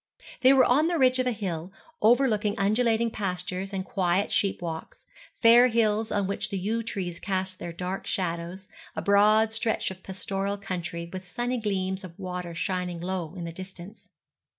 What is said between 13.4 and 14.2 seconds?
the distance.